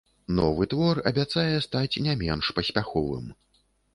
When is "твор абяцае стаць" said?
0.71-2.01